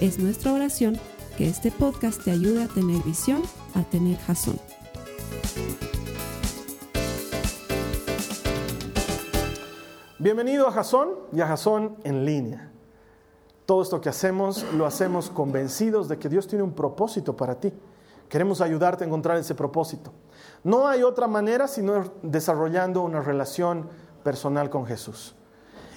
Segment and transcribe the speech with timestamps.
[0.00, 0.98] Es nuestra oración
[1.38, 3.40] que este podcast te ayude a tener visión,
[3.74, 4.60] a tener jazón.
[10.18, 12.70] Bienvenido a Jazón y a Jazón en línea.
[13.64, 17.72] Todo esto que hacemos lo hacemos convencidos de que Dios tiene un propósito para ti.
[18.28, 20.12] Queremos ayudarte a encontrar ese propósito.
[20.62, 23.88] No hay otra manera sino desarrollando una relación
[24.22, 25.34] personal con Jesús.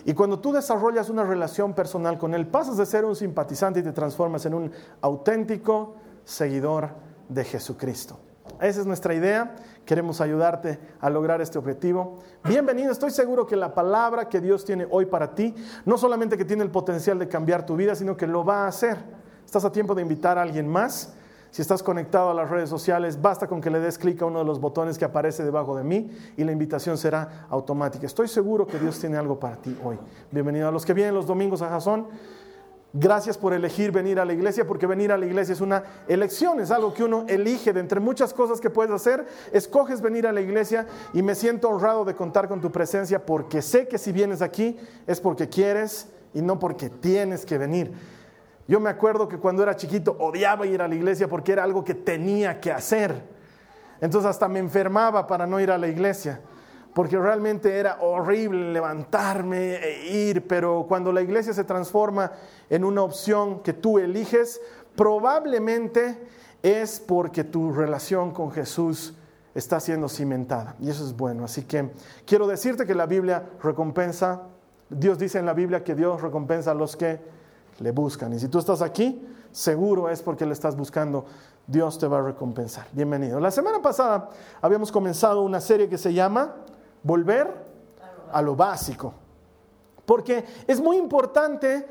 [0.06, 3.84] Y cuando tú desarrollas una relación personal con Él, pasas de ser un simpatizante y
[3.84, 6.90] te transformas en un auténtico seguidor
[7.28, 8.20] de Jesucristo.
[8.62, 9.56] Esa es nuestra idea.
[9.86, 12.20] Queremos ayudarte a lograr este objetivo.
[12.44, 12.92] Bienvenido.
[12.92, 16.64] Estoy seguro que la palabra que Dios tiene hoy para ti, no solamente que tiene
[16.64, 18.98] el potencial de cambiar tu vida, sino que lo va a hacer.
[19.46, 21.14] Estás a tiempo de invitar a alguien más
[21.52, 24.40] si estás conectado a las redes sociales, basta con que le des clic a uno
[24.40, 28.06] de los botones que aparece debajo de mí y la invitación será automática.
[28.06, 29.98] Estoy seguro que Dios tiene algo para ti hoy.
[30.32, 32.08] Bienvenido a los que vienen los domingos a Jazón.
[32.94, 36.60] Gracias por elegir venir a la iglesia, porque venir a la iglesia es una elección,
[36.60, 39.28] es algo que uno elige de entre muchas cosas que puedes hacer.
[39.52, 43.62] Escoges venir a la iglesia y me siento honrado de contar con tu presencia porque
[43.62, 44.76] sé que si vienes aquí
[45.06, 48.19] es porque quieres y no porque tienes que venir.
[48.70, 51.84] Yo me acuerdo que cuando era chiquito odiaba ir a la iglesia porque era algo
[51.84, 53.20] que tenía que hacer.
[54.00, 56.40] Entonces hasta me enfermaba para no ir a la iglesia,
[56.94, 62.32] porque realmente era horrible levantarme e ir, pero cuando la iglesia se transforma
[62.70, 64.62] en una opción que tú eliges,
[64.96, 66.28] probablemente
[66.62, 69.16] es porque tu relación con Jesús
[69.56, 70.76] está siendo cimentada.
[70.80, 71.44] Y eso es bueno.
[71.44, 71.90] Así que
[72.24, 74.44] quiero decirte que la Biblia recompensa,
[74.92, 77.39] Dios dice en la Biblia que Dios recompensa a los que
[77.80, 78.34] le buscan.
[78.34, 81.26] Y si tú estás aquí, seguro es porque le estás buscando.
[81.66, 82.88] Dios te va a recompensar.
[82.92, 83.40] Bienvenido.
[83.40, 84.30] La semana pasada
[84.62, 86.56] habíamos comenzado una serie que se llama
[87.04, 87.54] Volver
[88.32, 89.14] a lo básico.
[90.06, 91.88] Porque es muy importante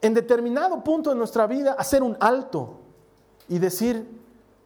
[0.00, 2.80] en determinado punto de nuestra vida hacer un alto
[3.48, 4.06] y decir,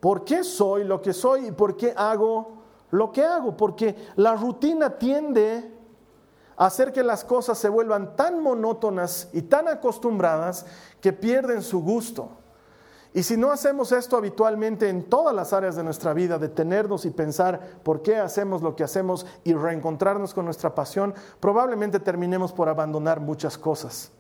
[0.01, 2.59] ¿por qué soy lo que soy y por qué hago
[2.91, 3.57] lo que hago?
[3.57, 5.78] Porque la rutina tiende
[6.59, 10.67] hacer que las cosas se vuelvan tan monótonas y tan acostumbradas
[11.01, 12.31] que pierden su gusto.
[13.15, 17.11] Y si no hacemos esto habitualmente en todas las áreas de nuestra vida, detenernos y
[17.11, 22.69] pensar por qué hacemos lo que hacemos y reencontrarnos con nuestra pasión, probablemente terminemos por
[22.69, 24.11] abandonar muchas cosas.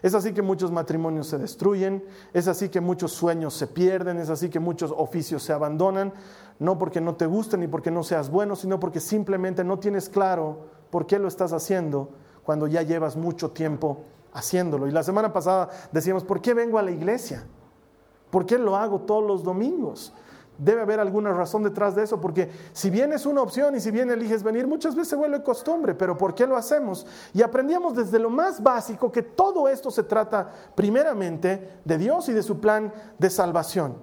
[0.00, 4.30] Es así que muchos matrimonios se destruyen, es así que muchos sueños se pierden, es
[4.30, 6.12] así que muchos oficios se abandonan,
[6.58, 10.08] no porque no te gusten ni porque no seas bueno, sino porque simplemente no tienes
[10.08, 12.10] claro por qué lo estás haciendo
[12.44, 14.86] cuando ya llevas mucho tiempo haciéndolo.
[14.86, 17.44] Y la semana pasada decíamos, ¿por qué vengo a la iglesia?
[18.30, 20.14] ¿Por qué lo hago todos los domingos?
[20.56, 23.90] Debe haber alguna razón detrás de eso, porque si bien es una opción y si
[23.90, 27.08] bien eliges venir, muchas veces se vuelve costumbre, pero ¿por qué lo hacemos?
[27.32, 32.32] Y aprendíamos desde lo más básico que todo esto se trata primeramente de Dios y
[32.32, 33.96] de su plan de salvación.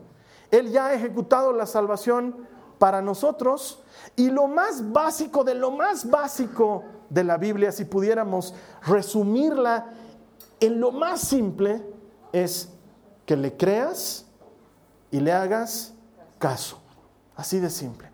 [0.52, 2.36] Él ya ha ejecutado la salvación
[2.82, 3.78] para nosotros
[4.16, 8.56] y lo más básico de lo más básico de la Biblia, si pudiéramos
[8.88, 9.86] resumirla
[10.60, 11.80] en lo más simple,
[12.34, 12.70] es
[13.28, 14.26] que le creas
[15.12, 15.94] y le hagas
[16.40, 16.80] caso.
[17.36, 18.10] Así de simple.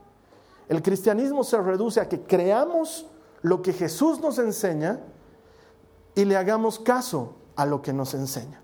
[0.67, 3.05] El cristianismo se reduce a que creamos
[3.43, 4.99] lo que Jesús nos enseña
[6.13, 8.61] y le hagamos caso a lo que nos enseña.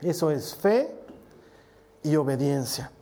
[0.00, 0.94] Eso es fe
[2.04, 2.92] y obediencia.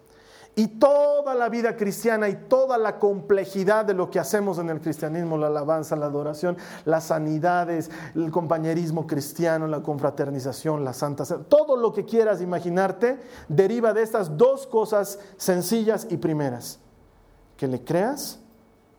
[0.57, 4.81] Y toda la vida cristiana y toda la complejidad de lo que hacemos en el
[4.81, 11.77] cristianismo, la alabanza, la adoración, las sanidades, el compañerismo cristiano, la confraternización, la santa, todo
[11.77, 16.79] lo que quieras imaginarte, deriva de estas dos cosas sencillas y primeras.
[17.57, 18.39] Que le creas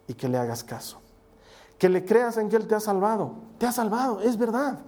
[0.07, 0.99] y que le hagas caso.
[1.77, 3.33] Que le creas en que Él te ha salvado.
[3.57, 4.79] Te ha salvado, es verdad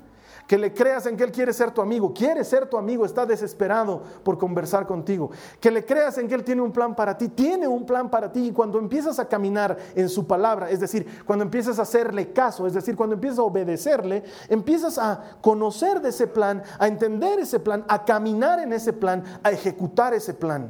[0.48, 3.26] que le creas en que Él quiere ser tu amigo, quiere ser tu amigo, está
[3.26, 5.30] desesperado por conversar contigo,
[5.60, 8.32] que le creas en que Él tiene un plan para ti, tiene un plan para
[8.32, 12.32] ti y cuando empiezas a caminar en su palabra, es decir, cuando empiezas a hacerle
[12.32, 17.40] caso, es decir, cuando empiezas a obedecerle, empiezas a conocer de ese plan, a entender
[17.40, 20.70] ese plan, a caminar en ese plan, a ejecutar ese plan.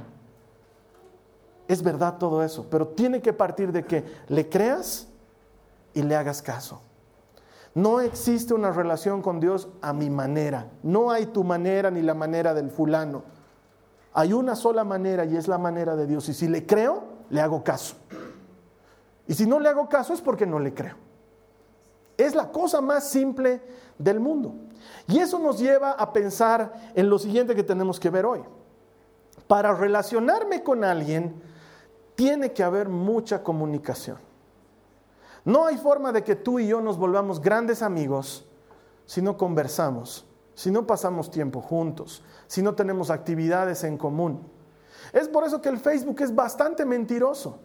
[1.68, 5.07] Es verdad todo eso, pero tiene que partir de que le creas
[5.94, 6.81] y le hagas caso.
[7.77, 10.71] No existe una relación con Dios a mi manera.
[10.81, 13.21] No hay tu manera ni la manera del fulano.
[14.13, 16.27] Hay una sola manera y es la manera de Dios.
[16.27, 17.95] Y si le creo, le hago caso.
[19.27, 20.95] Y si no le hago caso es porque no le creo.
[22.18, 23.62] Es la cosa más simple
[24.00, 24.56] del mundo.
[25.07, 28.41] Y eso nos lleva a pensar en lo siguiente que tenemos que ver hoy.
[29.47, 31.44] Para relacionarme con alguien,
[32.15, 34.26] tiene que haber mucha comunicación.
[35.48, 38.46] No hay forma de que tú y yo nos volvamos grandes amigos
[39.06, 44.42] si no conversamos, si no pasamos tiempo juntos, si no tenemos actividades en común.
[45.14, 47.60] Es por eso que el Facebook es bastante mentiroso.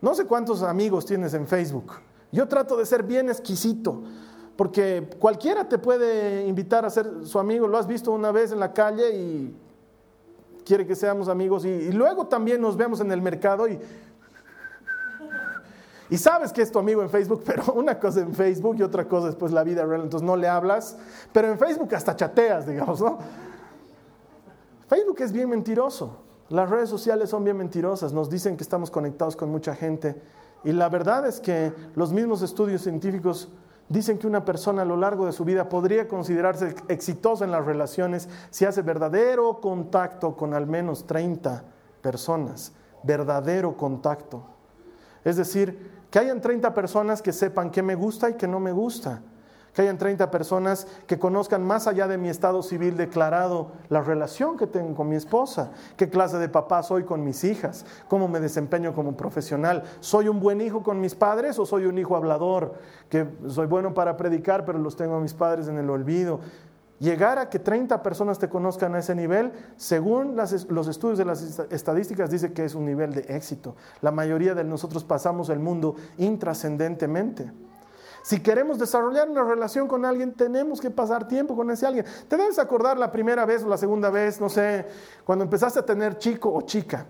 [0.00, 1.94] No sé cuántos amigos tienes en Facebook.
[2.30, 4.04] Yo trato de ser bien exquisito,
[4.54, 7.66] porque cualquiera te puede invitar a ser su amigo.
[7.66, 9.56] Lo has visto una vez en la calle y
[10.64, 11.64] quiere que seamos amigos.
[11.64, 13.80] Y, luego también nos vemos en el mercado y
[16.10, 19.06] y sabes que es tu amigo en Facebook, pero una cosa en Facebook y otra
[19.06, 20.96] cosa después la vida real, entonces no le hablas,
[21.32, 23.18] pero en Facebook hasta chateas, digamos, ¿no?
[24.88, 26.16] Facebook es bien mentiroso,
[26.48, 30.16] las redes sociales son bien mentirosas, nos dicen que estamos conectados con mucha gente.
[30.64, 33.50] Y la verdad es que los mismos estudios científicos
[33.88, 37.64] dicen que una persona a lo largo de su vida podría considerarse exitosa en las
[37.64, 41.64] relaciones si hace verdadero contacto con al menos 30
[42.00, 42.72] personas,
[43.02, 44.42] verdadero contacto.
[45.24, 48.72] Es decir, que hayan 30 personas que sepan qué me gusta y qué no me
[48.72, 49.22] gusta.
[49.74, 54.56] Que hayan 30 personas que conozcan más allá de mi estado civil declarado la relación
[54.56, 58.40] que tengo con mi esposa, qué clase de papá soy con mis hijas, cómo me
[58.40, 59.84] desempeño como profesional.
[60.00, 62.74] ¿Soy un buen hijo con mis padres o soy un hijo hablador?
[63.08, 66.40] Que soy bueno para predicar, pero los tengo a mis padres en el olvido.
[67.00, 71.60] Llegar a que 30 personas te conozcan a ese nivel, según los estudios de las
[71.70, 73.76] estadísticas, dice que es un nivel de éxito.
[74.00, 77.52] La mayoría de nosotros pasamos el mundo intrascendentemente.
[78.22, 82.04] Si queremos desarrollar una relación con alguien, tenemos que pasar tiempo con ese alguien.
[82.26, 84.86] Te debes acordar la primera vez o la segunda vez, no sé,
[85.24, 87.06] cuando empezaste a tener chico o chica.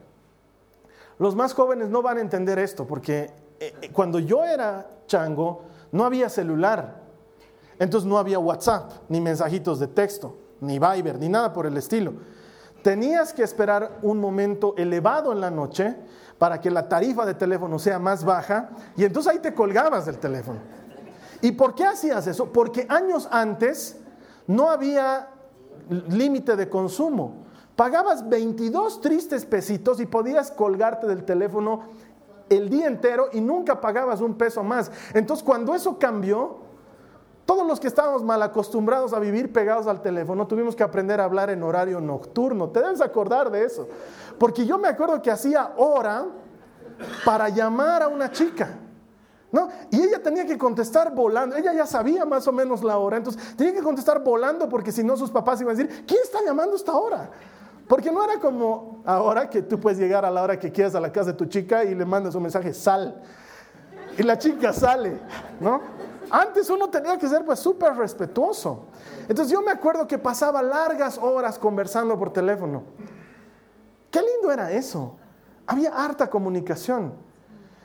[1.19, 5.63] Los más jóvenes no van a entender esto, porque eh, eh, cuando yo era chango,
[5.93, 7.08] no había celular.
[7.79, 12.15] Entonces no había WhatsApp, ni mensajitos de texto, ni Viber, ni nada por el estilo.
[12.83, 15.97] Tenías que esperar un momento elevado en la noche
[16.39, 20.19] para que la tarifa de teléfono sea más baja y entonces ahí te colgabas del
[20.19, 20.61] teléfono.
[21.41, 22.53] ¿Y por qué hacías eso?
[22.53, 23.99] Porque años antes
[24.47, 25.29] no había
[26.09, 27.45] límite de consumo.
[27.77, 31.83] Pagabas 22 tristes pesitos y podías colgarte del teléfono
[32.49, 34.91] el día entero y nunca pagabas un peso más.
[35.15, 36.68] Entonces cuando eso cambió,
[37.49, 41.25] todos los que estábamos mal acostumbrados a vivir pegados al teléfono, tuvimos que aprender a
[41.25, 42.69] hablar en horario nocturno.
[42.69, 43.89] Te debes acordar de eso.
[44.39, 46.27] Porque yo me acuerdo que hacía hora
[47.25, 48.77] para llamar a una chica.
[49.51, 49.71] ¿No?
[49.91, 51.57] Y ella tenía que contestar volando.
[51.57, 53.17] Ella ya sabía más o menos la hora.
[53.17, 56.41] Entonces tenía que contestar volando porque si no sus papás iban a decir, ¿quién está
[56.45, 57.31] llamando esta hora?
[57.89, 61.01] Porque no era como ahora que tú puedes llegar a la hora que quieras a
[61.01, 63.23] la casa de tu chica y le mandas un mensaje, sal.
[64.19, 65.19] Y la chica sale,
[65.61, 65.81] ¿no?
[66.31, 68.87] Antes uno tenía que ser pues súper respetuoso.
[69.29, 72.83] Entonces yo me acuerdo que pasaba largas horas conversando por teléfono.
[74.11, 75.17] Qué lindo era eso.
[75.67, 77.15] Había harta comunicación.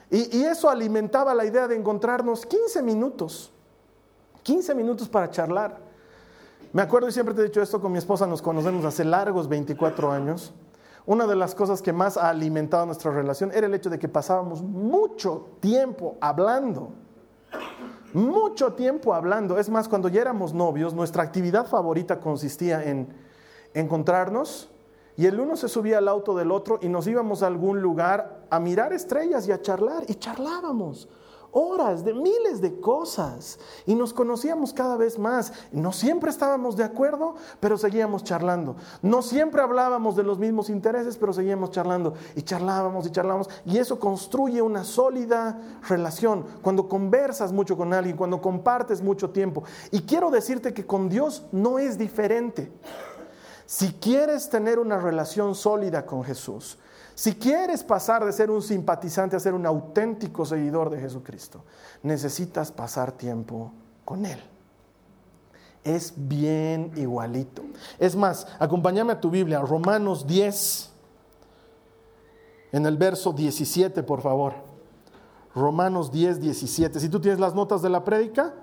[0.09, 3.51] Y, y eso alimentaba la idea de encontrarnos 15 minutos.
[4.43, 5.77] 15 minutos para charlar.
[6.71, 9.47] Me acuerdo y siempre te he dicho esto, con mi esposa nos conocemos hace largos
[9.47, 10.53] 24 años.
[11.05, 14.07] Una de las cosas que más ha alimentado nuestra relación era el hecho de que
[14.07, 16.93] pasábamos mucho tiempo hablando
[18.13, 19.57] mucho tiempo hablando.
[19.57, 23.07] Es más, cuando ya éramos novios, nuestra actividad favorita consistía en
[23.73, 24.69] encontrarnos
[25.15, 28.45] y el uno se subía al auto del otro y nos íbamos a algún lugar
[28.49, 31.07] a mirar estrellas y a charlar y charlábamos
[31.53, 35.53] horas de miles de cosas y nos conocíamos cada vez más.
[35.71, 38.75] No siempre estábamos de acuerdo, pero seguíamos charlando.
[39.01, 43.49] No siempre hablábamos de los mismos intereses, pero seguíamos charlando y charlábamos y charlábamos.
[43.65, 46.45] Y eso construye una sólida relación.
[46.61, 49.63] Cuando conversas mucho con alguien, cuando compartes mucho tiempo.
[49.91, 52.71] Y quiero decirte que con Dios no es diferente.
[53.65, 56.77] Si quieres tener una relación sólida con Jesús,
[57.15, 61.63] si quieres pasar de ser un simpatizante a ser un auténtico seguidor de Jesucristo,
[62.01, 63.71] necesitas pasar tiempo
[64.03, 64.39] con Él.
[65.83, 67.61] Es bien igualito.
[67.99, 70.91] Es más, acompáñame a tu Biblia, Romanos 10,
[72.71, 74.53] en el verso 17, por favor.
[75.53, 76.99] Romanos 10, 17.
[76.99, 78.53] Si tú tienes las notas de la prédica,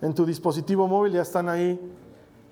[0.00, 1.80] en tu dispositivo móvil ya están ahí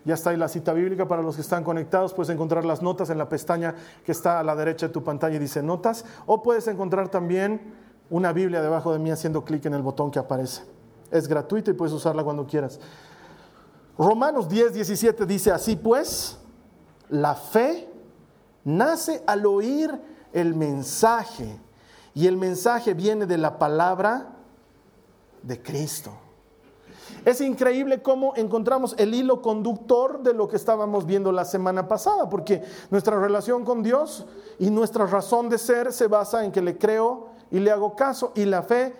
[0.04, 2.14] ya está ahí la cita bíblica para los que están conectados.
[2.14, 5.36] Puedes encontrar las notas en la pestaña que está a la derecha de tu pantalla
[5.36, 6.04] y dice notas.
[6.26, 7.74] O puedes encontrar también
[8.08, 10.62] una Biblia debajo de mí haciendo clic en el botón que aparece.
[11.10, 12.80] Es gratuita y puedes usarla cuando quieras.
[13.98, 16.38] Romanos 10, 17 dice así pues,
[17.10, 17.88] la fe
[18.64, 19.90] nace al oír
[20.32, 21.60] el mensaje.
[22.14, 24.28] Y el mensaje viene de la palabra
[25.42, 26.12] de Cristo.
[27.24, 32.28] Es increíble cómo encontramos el hilo conductor de lo que estábamos viendo la semana pasada,
[32.28, 34.24] porque nuestra relación con Dios
[34.58, 38.32] y nuestra razón de ser se basa en que le creo y le hago caso,
[38.34, 38.94] y la fe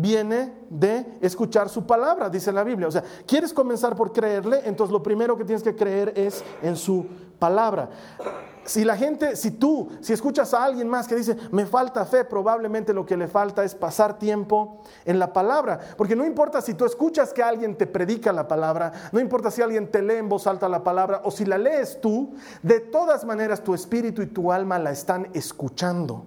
[0.00, 2.88] viene de escuchar su palabra, dice la Biblia.
[2.88, 6.76] O sea, quieres comenzar por creerle, entonces lo primero que tienes que creer es en
[6.76, 7.06] su
[7.38, 7.90] palabra.
[8.64, 12.24] Si la gente, si tú, si escuchas a alguien más que dice, me falta fe,
[12.24, 15.80] probablemente lo que le falta es pasar tiempo en la palabra.
[15.96, 19.60] Porque no importa si tú escuchas que alguien te predica la palabra, no importa si
[19.62, 23.24] alguien te lee en voz alta la palabra o si la lees tú, de todas
[23.24, 26.26] maneras tu espíritu y tu alma la están escuchando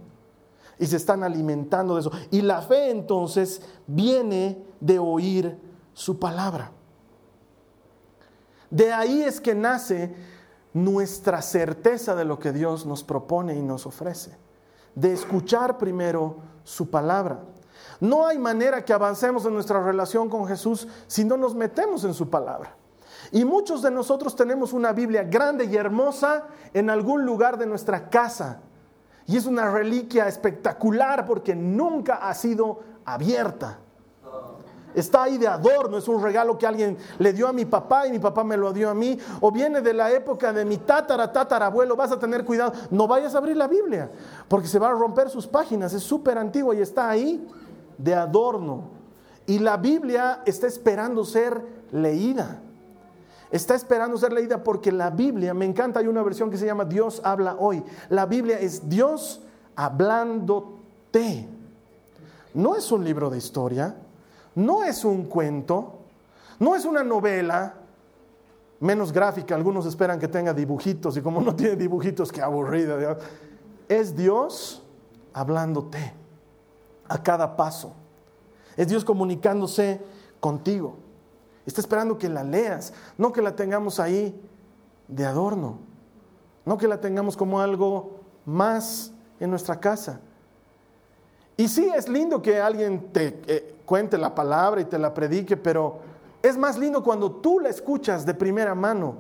[0.83, 2.11] y se están alimentando de eso.
[2.29, 5.57] Y la fe entonces viene de oír
[5.93, 6.71] su palabra.
[8.69, 10.13] De ahí es que nace
[10.73, 14.35] nuestra certeza de lo que Dios nos propone y nos ofrece.
[14.93, 17.45] De escuchar primero su palabra.
[18.01, 22.13] No hay manera que avancemos en nuestra relación con Jesús si no nos metemos en
[22.13, 22.75] su palabra.
[23.31, 28.09] Y muchos de nosotros tenemos una Biblia grande y hermosa en algún lugar de nuestra
[28.09, 28.63] casa
[29.25, 33.79] y es una reliquia espectacular porque nunca ha sido abierta.
[34.93, 38.11] Está ahí de adorno, es un regalo que alguien le dio a mi papá y
[38.11, 39.17] mi papá me lo dio a mí.
[39.41, 42.73] O viene de la época de mi tatara, tatarabuelo, vas a tener cuidado.
[42.91, 44.11] No vayas a abrir la Biblia
[44.47, 45.93] porque se va a romper sus páginas.
[45.93, 47.47] Es súper antiguo y está ahí
[47.97, 48.91] de adorno.
[49.47, 52.61] Y la Biblia está esperando ser leída
[53.53, 56.85] está esperando ser leída porque la Biblia, me encanta, hay una versión que se llama
[56.85, 57.83] Dios habla hoy.
[58.09, 59.41] La Biblia es Dios
[59.75, 61.47] hablándote.
[62.55, 63.95] No es un libro de historia,
[64.55, 65.99] no es un cuento,
[66.57, 67.75] no es una novela,
[68.79, 73.19] menos gráfica, algunos esperan que tenga dibujitos y como no tiene dibujitos, qué aburrida.
[73.87, 74.81] Es Dios
[75.31, 76.11] hablándote
[77.07, 77.93] a cada paso.
[78.75, 80.01] Es Dios comunicándose
[80.39, 81.02] contigo.
[81.65, 84.39] Está esperando que la leas, no que la tengamos ahí
[85.07, 85.79] de adorno,
[86.65, 90.19] no que la tengamos como algo más en nuestra casa.
[91.55, 95.55] Y sí, es lindo que alguien te eh, cuente la palabra y te la predique,
[95.55, 95.99] pero
[96.41, 99.15] es más lindo cuando tú la escuchas de primera mano,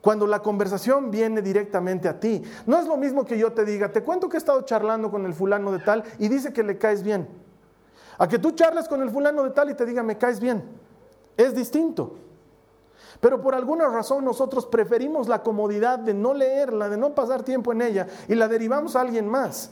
[0.00, 2.42] cuando la conversación viene directamente a ti.
[2.66, 5.24] No es lo mismo que yo te diga, te cuento que he estado charlando con
[5.24, 7.28] el fulano de tal y dice que le caes bien.
[8.18, 10.64] A que tú charles con el fulano de tal y te diga, me caes bien.
[11.38, 12.16] Es distinto.
[13.20, 17.72] Pero por alguna razón nosotros preferimos la comodidad de no leerla, de no pasar tiempo
[17.72, 19.70] en ella y la derivamos a alguien más.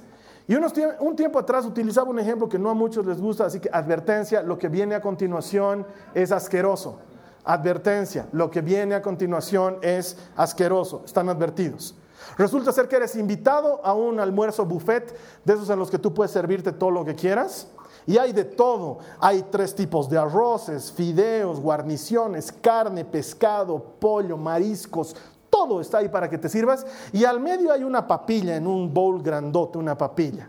[0.48, 3.68] Y un tiempo atrás utilizaba un ejemplo que no a muchos les gusta, así que
[3.72, 7.00] advertencia, lo que viene a continuación es asqueroso.
[7.44, 11.02] Advertencia, lo que viene a continuación es asqueroso.
[11.04, 11.96] Están advertidos.
[12.38, 16.14] Resulta ser que eres invitado a un almuerzo buffet, de esos en los que tú
[16.14, 17.68] puedes servirte todo lo que quieras.
[18.06, 18.98] Y hay de todo.
[19.18, 25.16] Hay tres tipos de arroces, fideos, guarniciones, carne, pescado, pollo, mariscos.
[25.50, 26.86] Todo está ahí para que te sirvas.
[27.12, 30.48] Y al medio hay una papilla en un bowl grandote, una papilla.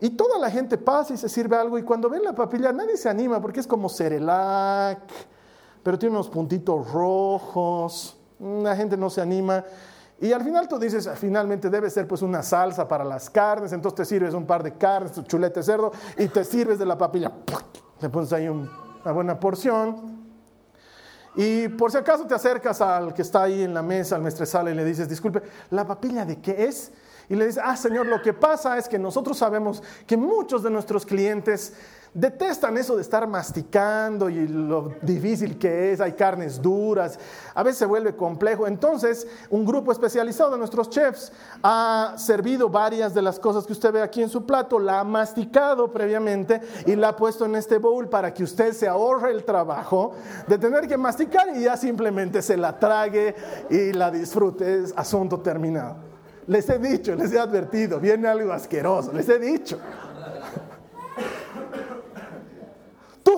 [0.00, 1.78] Y toda la gente pasa y se sirve algo.
[1.78, 5.00] Y cuando ven la papilla, nadie se anima porque es como cerelac,
[5.82, 8.16] pero tiene unos puntitos rojos.
[8.40, 9.64] La gente no se anima.
[10.20, 13.96] Y al final tú dices, finalmente debe ser pues una salsa para las carnes, entonces
[13.98, 17.30] te sirves un par de carnes, tu chulete cerdo y te sirves de la papilla.
[18.00, 20.28] Le pones ahí una buena porción.
[21.36, 24.72] Y por si acaso te acercas al que está ahí en la mesa, al maestresala,
[24.72, 26.90] y le dices, disculpe, ¿la papilla de qué es?
[27.28, 30.70] Y le dices, ah, señor, lo que pasa es que nosotros sabemos que muchos de
[30.70, 31.74] nuestros clientes
[32.14, 37.18] detestan eso de estar masticando y lo difícil que es, hay carnes duras,
[37.54, 38.66] a veces se vuelve complejo.
[38.66, 43.92] Entonces, un grupo especializado de nuestros chefs ha servido varias de las cosas que usted
[43.92, 47.78] ve aquí en su plato, la ha masticado previamente y la ha puesto en este
[47.78, 50.12] bowl para que usted se ahorre el trabajo
[50.46, 53.34] de tener que masticar y ya simplemente se la trague
[53.70, 54.84] y la disfrute.
[54.84, 55.96] Es asunto terminado.
[56.46, 59.78] Les he dicho, les he advertido, viene algo asqueroso, les he dicho.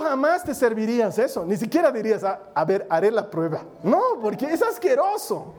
[0.02, 3.62] Jamás te servirías eso, ni siquiera dirías, a, ah, a ver, haré la prueba.
[3.82, 5.54] No, porque es asqueroso.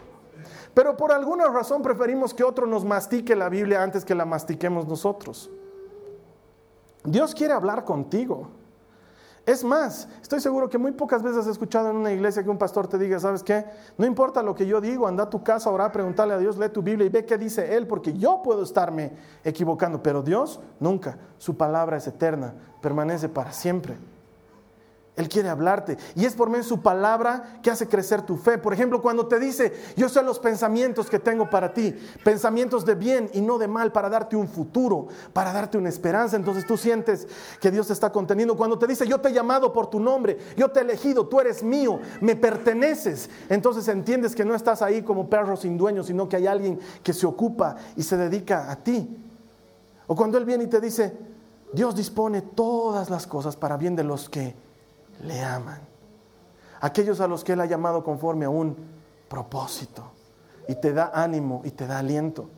[0.73, 4.87] Pero por alguna razón preferimos que otro nos mastique la Biblia antes que la mastiquemos
[4.87, 5.49] nosotros.
[7.03, 8.49] Dios quiere hablar contigo.
[9.45, 12.59] Es más, estoy seguro que muy pocas veces has escuchado en una iglesia que un
[12.59, 13.65] pastor te diga, ¿sabes qué?
[13.97, 16.69] No importa lo que yo digo, anda a tu casa, ora, preguntarle a Dios, lee
[16.69, 21.17] tu Biblia y ve qué dice Él, porque yo puedo estarme equivocando, pero Dios nunca.
[21.39, 23.97] Su palabra es eterna, permanece para siempre.
[25.17, 25.97] Él quiere hablarte.
[26.15, 28.57] Y es por medio de su palabra que hace crecer tu fe.
[28.57, 32.95] Por ejemplo, cuando te dice, yo sé los pensamientos que tengo para ti, pensamientos de
[32.95, 36.37] bien y no de mal, para darte un futuro, para darte una esperanza.
[36.37, 37.27] Entonces tú sientes
[37.59, 38.55] que Dios te está conteniendo.
[38.55, 41.41] Cuando te dice, yo te he llamado por tu nombre, yo te he elegido, tú
[41.41, 43.29] eres mío, me perteneces.
[43.49, 47.11] Entonces entiendes que no estás ahí como perro sin dueño, sino que hay alguien que
[47.11, 49.17] se ocupa y se dedica a ti.
[50.07, 51.17] O cuando Él viene y te dice,
[51.73, 54.70] Dios dispone todas las cosas para bien de los que
[55.23, 55.79] le aman.
[56.81, 58.75] Aquellos a los que Él ha llamado conforme a un
[59.29, 60.11] propósito.
[60.67, 62.49] Y te da ánimo y te da aliento.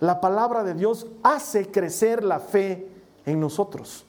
[0.00, 2.90] La palabra de Dios hace crecer la fe
[3.26, 4.06] en nosotros.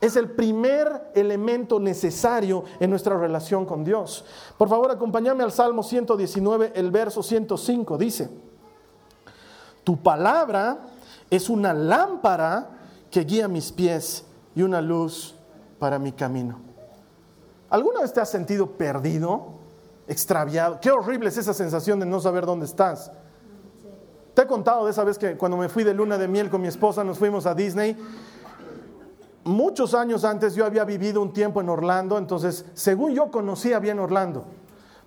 [0.00, 4.24] Es el primer elemento necesario en nuestra relación con Dios.
[4.56, 7.98] Por favor, acompáñame al Salmo 119, el verso 105.
[7.98, 8.30] Dice,
[9.82, 10.78] tu palabra
[11.28, 12.70] es una lámpara
[13.10, 15.34] que guía mis pies y una luz
[15.78, 16.67] para mi camino.
[17.70, 19.54] ¿Alguna vez te has sentido perdido,
[20.06, 20.80] extraviado?
[20.80, 23.10] Qué horrible es esa sensación de no saber dónde estás.
[24.34, 26.62] Te he contado de esa vez que cuando me fui de luna de miel con
[26.62, 27.96] mi esposa nos fuimos a Disney.
[29.44, 33.98] Muchos años antes yo había vivido un tiempo en Orlando, entonces según yo conocía bien
[33.98, 34.44] Orlando,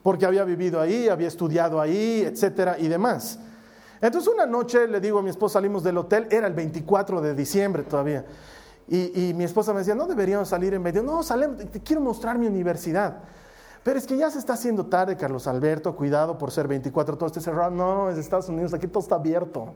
[0.03, 3.39] porque había vivido ahí, había estudiado ahí, etcétera y demás.
[4.01, 7.33] Entonces una noche le digo a mi esposa, salimos del hotel, era el 24 de
[7.35, 8.25] diciembre todavía.
[8.93, 11.01] Y, mi esposa me decía, no deberíamos salir en medio.
[11.01, 13.19] No, salemos, te quiero mostrar mi universidad.
[13.83, 17.27] Pero es que ya se está haciendo tarde, Carlos Alberto, cuidado por ser 24, todo
[17.27, 17.71] esté cerrado.
[17.71, 19.75] No, es Estados Unidos, aquí todo está abierto.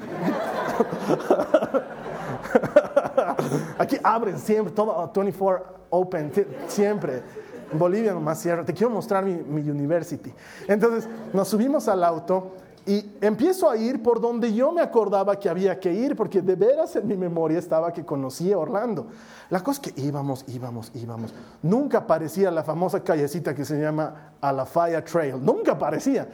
[3.78, 6.32] aquí abren siempre, todo 24 open,
[6.66, 7.22] siempre.
[7.70, 8.64] En Bolivia nomás cierra.
[8.64, 10.34] Te quiero mostrar mi, mi university.
[10.66, 12.56] Entonces nos subimos al auto
[12.86, 16.54] y empiezo a ir por donde yo me acordaba que había que ir, porque de
[16.54, 19.08] veras en mi memoria estaba que conocía Orlando.
[19.50, 21.34] La cosa es que íbamos, íbamos, íbamos.
[21.62, 25.44] Nunca aparecía la famosa callecita que se llama Alafaya Trail.
[25.44, 26.28] Nunca aparecía.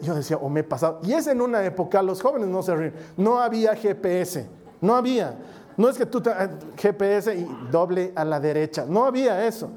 [0.00, 1.00] yo decía, o me he pasado.
[1.02, 4.48] Y es en una época, los jóvenes no se ríen, no había GPS.
[4.80, 5.36] No había.
[5.76, 8.86] No es que tú te, eh, GPS y doble a la derecha.
[8.88, 9.68] No había eso.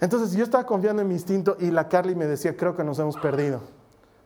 [0.00, 2.98] Entonces yo estaba confiando en mi instinto y la Carly me decía, creo que nos
[3.00, 3.79] hemos perdido.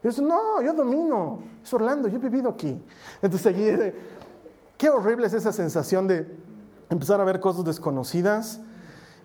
[0.04, 2.78] Y no, yo domino, es Orlando, yo he vivido aquí.
[3.22, 3.92] Entonces seguí,
[4.76, 6.26] qué horrible es esa sensación de
[6.90, 8.60] empezar a ver cosas desconocidas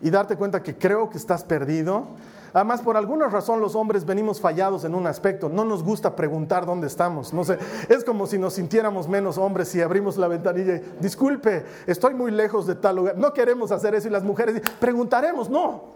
[0.01, 2.07] y darte cuenta que creo que estás perdido.
[2.53, 5.49] Además, por alguna razón los hombres venimos fallados en un aspecto.
[5.49, 7.33] No nos gusta preguntar dónde estamos.
[7.33, 11.65] No sé, es como si nos sintiéramos menos hombres si abrimos la ventanilla y, disculpe,
[11.87, 13.17] estoy muy lejos de tal lugar.
[13.17, 15.49] No queremos hacer eso y las mujeres preguntaremos.
[15.49, 15.95] No,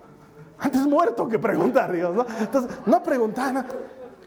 [0.60, 2.14] antes muerto que preguntar, Dios.
[2.14, 2.26] ¿no?
[2.40, 3.66] Entonces, no preguntar.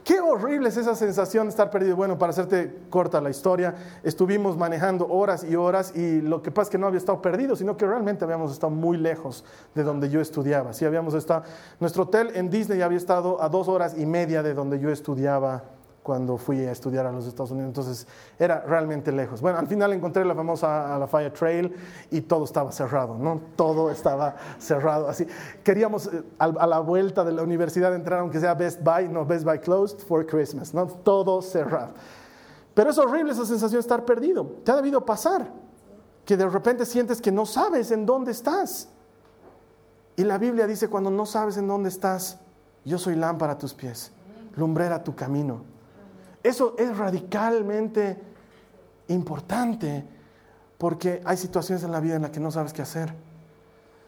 [0.07, 1.97] Qué horrible es esa sensación de estar perdido.
[1.97, 6.69] Bueno, para hacerte corta la historia, estuvimos manejando horas y horas y lo que pasa
[6.69, 10.09] es que no había estado perdido, sino que realmente habíamos estado muy lejos de donde
[10.09, 10.73] yo estudiaba.
[10.75, 11.43] Sí, habíamos estado,
[11.81, 15.65] nuestro hotel en Disney había estado a dos horas y media de donde yo estudiaba
[16.07, 18.07] cuando fui a estudiar a los Estados Unidos, entonces
[18.39, 19.41] era realmente lejos.
[19.41, 21.75] Bueno, al final encontré la famosa la Fire Trail
[22.13, 23.41] y todo estaba cerrado, ¿no?
[23.57, 25.27] Todo estaba cerrado, así.
[25.65, 29.45] Queríamos eh, a, la vuelta de la universidad entrar aunque sea Best Buy, no, Best
[29.45, 30.87] Buy closed for Christmas, ¿no?
[30.87, 31.95] Todo cerrado.
[32.73, 34.47] Pero es horrible esa sensación de estar perdido.
[34.63, 35.51] Te ha debido pasar,
[36.25, 38.89] que de repente sientes que no sabes en dónde estás.
[40.15, 42.39] Y la Biblia dice, cuando no sabes en dónde estás,
[42.85, 44.13] yo soy lámpara a tus pies,
[44.55, 45.76] lumbrera a tu camino.
[46.47, 48.17] Eso es radicalmente
[49.09, 50.05] importante
[50.79, 53.13] porque hay situaciones en la vida en las que no sabes qué hacer.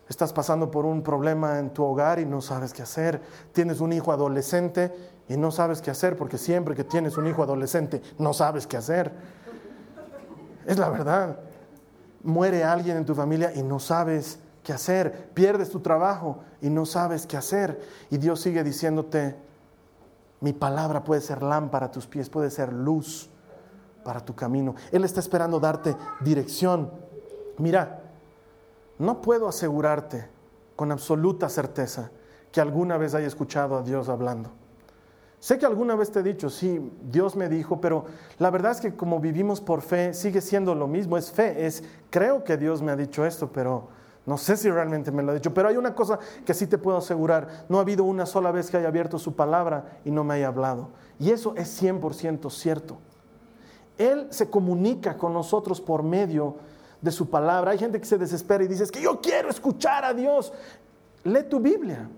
[0.09, 3.21] Estás pasando por un problema en tu hogar y no sabes qué hacer.
[3.51, 4.95] Tienes un hijo adolescente
[5.29, 8.77] y no sabes qué hacer porque siempre que tienes un hijo adolescente no sabes qué
[8.77, 9.11] hacer.
[10.65, 11.41] Es la verdad.
[12.23, 15.31] Muere alguien en tu familia y no sabes qué hacer.
[15.35, 17.81] Pierdes tu trabajo y no sabes qué hacer.
[18.11, 19.48] Y Dios sigue diciéndote,
[20.41, 23.31] mi palabra puede ser lámpara a tus pies, puede ser luz
[24.05, 24.75] para tu camino.
[24.93, 26.91] Él está esperando darte dirección.
[27.59, 28.03] Mira,
[28.99, 30.29] no puedo asegurarte
[30.77, 32.11] con absoluta certeza
[32.53, 34.51] que alguna vez haya escuchado a Dios hablando.
[35.41, 38.07] Sé que alguna vez te he dicho, sí, Dios me dijo, pero
[38.39, 41.85] la verdad es que como vivimos por fe, sigue siendo lo mismo, es fe, es
[42.11, 43.89] creo que Dios me ha dicho esto, pero
[44.27, 46.77] no sé si realmente me lo ha dicho, pero hay una cosa que sí te
[46.77, 47.65] puedo asegurar.
[47.69, 50.49] No ha habido una sola vez que haya abierto su palabra y no me haya
[50.49, 50.91] hablado.
[51.19, 52.99] Y eso es 100% cierto.
[53.97, 56.57] Él se comunica con nosotros por medio
[57.01, 57.71] de su palabra.
[57.71, 60.53] Hay gente que se desespera y dice, es que yo quiero escuchar a Dios.
[61.25, 62.09] Lee tu Biblia.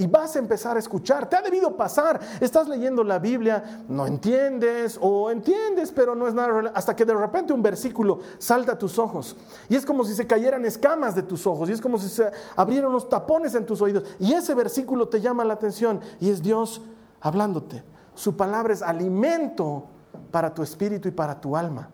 [0.00, 1.28] Y vas a empezar a escuchar.
[1.28, 2.18] Te ha debido pasar.
[2.40, 6.72] Estás leyendo la Biblia, no entiendes o entiendes, pero no es nada.
[6.74, 9.36] Hasta que de repente un versículo salta a tus ojos.
[9.68, 11.68] Y es como si se cayeran escamas de tus ojos.
[11.68, 14.04] Y es como si se abrieran unos tapones en tus oídos.
[14.18, 16.00] Y ese versículo te llama la atención.
[16.18, 16.80] Y es Dios
[17.20, 17.84] hablándote.
[18.14, 19.84] Su palabra es alimento
[20.30, 21.90] para tu espíritu y para tu alma.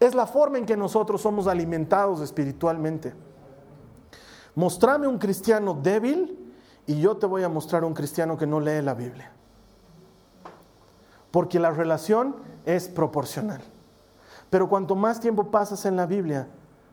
[0.00, 3.14] Es la forma en que nosotros somos alimentados espiritualmente.
[4.54, 6.52] Mostrame un cristiano débil
[6.86, 9.32] y yo te voy a mostrar un cristiano que no lee la Biblia.
[11.30, 12.36] Porque la relación
[12.66, 13.62] es proporcional.
[14.50, 16.48] Pero cuanto más tiempo pasas en la Biblia,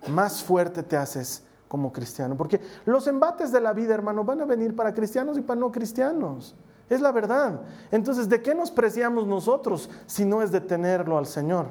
[0.08, 2.38] más fuerte te haces como cristiano.
[2.38, 5.72] Porque los embates de la vida, hermano, van a venir para cristianos y para no
[5.72, 6.56] cristianos.
[6.90, 7.62] Es la verdad.
[7.92, 11.68] Entonces, ¿de qué nos preciamos nosotros si no es de tenerlo al Señor?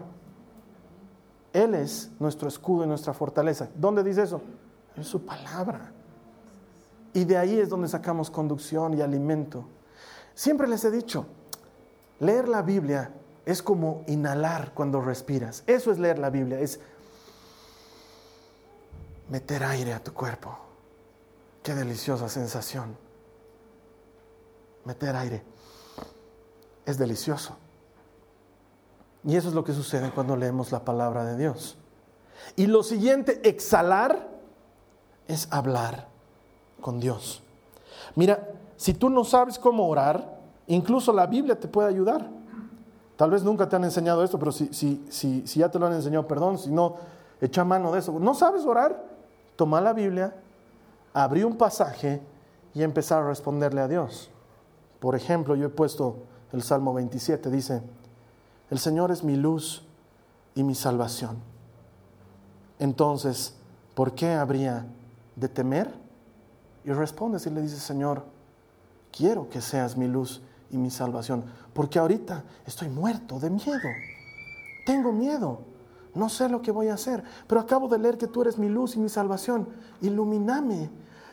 [1.52, 3.68] Él es nuestro escudo y nuestra fortaleza.
[3.74, 4.42] ¿Dónde dice eso?
[4.98, 5.92] En su palabra.
[7.14, 9.64] Y de ahí es donde sacamos conducción y alimento.
[10.34, 11.26] Siempre les he dicho,
[12.20, 13.12] leer la Biblia
[13.44, 15.62] es como inhalar cuando respiras.
[15.66, 16.80] Eso es leer la Biblia, es
[19.30, 20.56] meter aire a tu cuerpo.
[21.62, 22.96] Qué deliciosa sensación.
[24.84, 25.42] Meter aire.
[26.84, 27.56] Es delicioso.
[29.24, 31.76] Y eso es lo que sucede cuando leemos la palabra de Dios.
[32.56, 34.37] Y lo siguiente, exhalar
[35.28, 36.08] es hablar
[36.80, 37.42] con Dios.
[38.16, 42.28] Mira, si tú no sabes cómo orar, incluso la Biblia te puede ayudar.
[43.16, 45.86] Tal vez nunca te han enseñado esto, pero si, si, si, si ya te lo
[45.86, 46.96] han enseñado, perdón, si no,
[47.40, 48.18] echa mano de eso.
[48.18, 49.04] ¿No sabes orar?
[49.56, 50.34] Toma la Biblia,
[51.12, 52.22] abrí un pasaje
[52.74, 54.30] y empezar a responderle a Dios.
[55.00, 56.16] Por ejemplo, yo he puesto
[56.52, 57.82] el Salmo 27, dice,
[58.70, 59.84] el Señor es mi luz
[60.54, 61.38] y mi salvación.
[62.78, 63.54] Entonces,
[63.94, 64.86] ¿por qué habría
[65.38, 65.92] de temer?
[66.84, 68.24] Y respondes y le dices, Señor,
[69.12, 73.88] quiero que seas mi luz y mi salvación, porque ahorita estoy muerto de miedo.
[74.86, 75.60] Tengo miedo.
[76.14, 78.68] No sé lo que voy a hacer, pero acabo de leer que tú eres mi
[78.68, 79.68] luz y mi salvación.
[80.00, 80.90] Ilumíname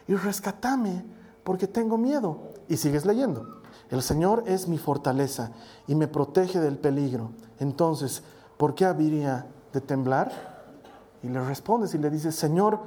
[0.07, 1.03] y rescatame,
[1.43, 2.53] porque tengo miedo.
[2.67, 3.61] Y sigues leyendo.
[3.89, 5.51] El Señor es mi fortaleza
[5.87, 7.31] y me protege del peligro.
[7.59, 8.23] Entonces,
[8.57, 10.31] ¿por qué habría de temblar?
[11.23, 12.79] Y le respondes y le dices, Señor,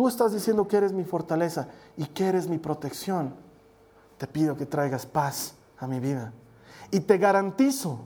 [0.00, 3.34] Tú estás diciendo que eres mi fortaleza y que eres mi protección.
[4.16, 6.32] Te pido que traigas paz a mi vida.
[6.90, 8.00] Y te garantizo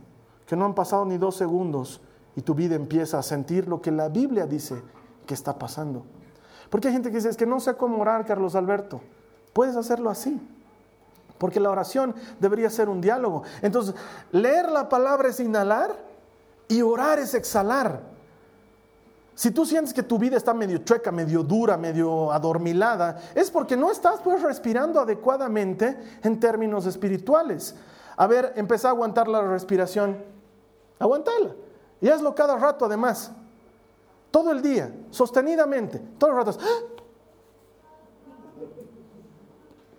[0.44, 2.00] que no han pasado ni dos segundos
[2.35, 4.83] y tu vida empieza a sentir lo que la Biblia dice
[5.24, 6.04] que está pasando.
[6.68, 9.00] Porque hay gente que dice, que no sé cómo orar, Carlos Alberto.
[9.52, 10.44] Puedes hacerlo así.
[11.38, 13.44] Porque la oración debería ser un diálogo.
[13.62, 13.94] Entonces,
[14.33, 15.94] leer la palabra es inhalar
[16.66, 18.13] y orar es exhalar.
[19.34, 23.76] Si tú sientes que tu vida está medio chueca, medio dura, medio adormilada, es porque
[23.76, 27.74] no estás pues respirando adecuadamente en términos espirituales.
[28.16, 30.24] A ver, empezá a aguantar la respiración.
[31.00, 31.54] Aguantala.
[32.00, 33.32] Y hazlo cada rato además.
[34.30, 36.60] Todo el día, sostenidamente, todos los ratos.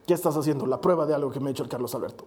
[0.06, 0.66] ¿Qué estás haciendo?
[0.66, 2.26] La prueba de algo que me ha hecho el Carlos Alberto.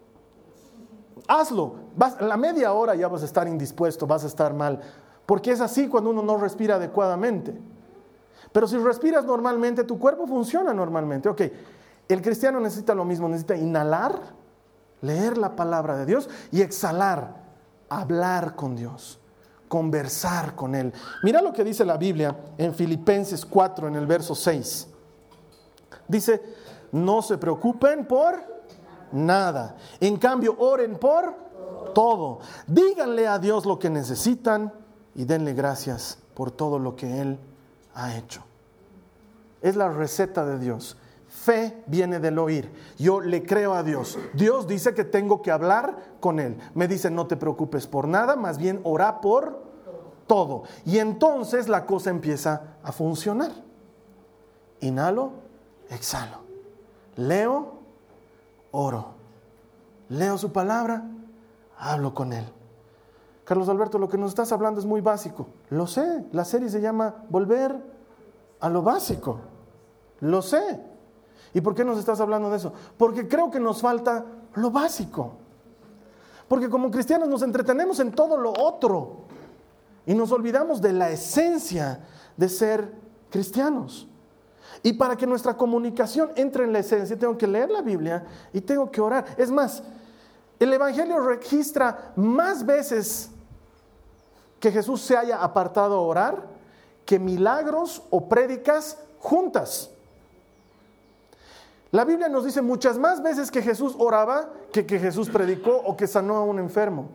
[1.27, 1.75] Hazlo.
[1.97, 4.81] Vas, la media hora ya vas a estar indispuesto, vas a estar mal.
[5.29, 7.55] Porque es así cuando uno no respira adecuadamente.
[8.51, 11.29] Pero si respiras normalmente, tu cuerpo funciona normalmente.
[11.29, 11.43] Ok,
[12.09, 14.19] el cristiano necesita lo mismo, necesita inhalar,
[15.03, 17.43] leer la palabra de Dios y exhalar,
[17.91, 19.21] hablar con Dios,
[19.69, 20.95] conversar con Él.
[21.23, 24.89] Mira lo que dice la Biblia en Filipenses 4, en el verso 6.
[26.09, 26.43] Dice,
[26.91, 28.43] no se preocupen por
[29.13, 29.77] nada.
[30.01, 31.35] En cambio, oren por
[31.95, 32.39] todo.
[32.67, 34.73] Díganle a Dios lo que necesitan
[35.19, 37.41] y denle gracias por todo lo que Él
[37.93, 38.45] ha hecho.
[39.61, 40.97] Es la receta de Dios.
[41.27, 42.71] Fe viene del oír.
[42.99, 44.17] Yo le creo a Dios.
[44.35, 46.57] Dios dice que tengo que hablar con Él.
[46.73, 49.61] Me dice, no te preocupes por nada, más bien ora por
[50.29, 50.63] todo.
[50.85, 53.51] Y entonces la cosa empieza a funcionar.
[54.83, 55.33] Inhalo,
[55.91, 56.43] exhalo.
[57.17, 57.81] Leo,
[58.71, 59.15] oro.
[60.11, 61.03] Leo su palabra,
[61.77, 62.47] hablo con Él.
[63.49, 65.47] Carlos Alberto, lo que nos estás hablando es muy básico.
[65.71, 67.75] Lo sé, la serie se llama Volver
[68.61, 69.41] a lo básico.
[70.21, 70.79] Lo sé.
[71.55, 72.75] ¿Y por qué nos estás hablando de eso?
[72.99, 75.33] Porque creo que nos falta lo básico.
[76.47, 79.23] Porque como cristianos nos entretenemos en todo lo otro
[80.05, 82.05] y nos olvidamos de la esencia
[82.37, 82.93] de ser
[83.31, 84.09] cristianos.
[84.83, 88.61] Y para que nuestra comunicación entre en la esencia, tengo que leer la Biblia y
[88.61, 89.25] tengo que orar.
[89.39, 89.83] Es más,
[90.59, 93.31] el Evangelio registra más veces
[94.61, 96.47] que Jesús se haya apartado a orar
[97.05, 99.91] que milagros o prédicas juntas.
[101.91, 105.97] La Biblia nos dice muchas más veces que Jesús oraba que que Jesús predicó o
[105.97, 107.09] que sanó a un enfermo.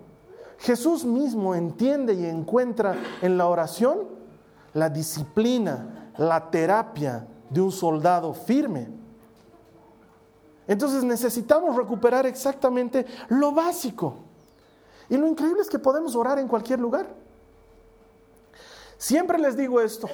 [0.58, 4.08] Jesús mismo entiende y encuentra en la oración
[4.74, 8.90] la disciplina, la terapia de un soldado firme.
[10.68, 14.16] Entonces necesitamos recuperar exactamente lo básico.
[15.10, 17.23] Y lo increíble es que podemos orar en cualquier lugar.
[19.04, 20.08] Siempre les digo esto,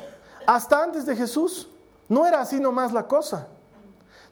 [0.48, 1.70] hasta antes de Jesús
[2.08, 3.48] no era así nomás la cosa.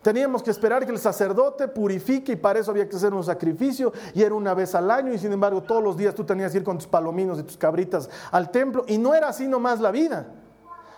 [0.02, 3.94] Teníamos que esperar que el sacerdote purifique y para eso había que hacer un sacrificio
[4.16, 6.58] y era una vez al año y sin embargo todos los días tú tenías que
[6.58, 9.92] ir con tus palominos y tus cabritas al templo y no era así nomás la
[9.92, 10.26] vida.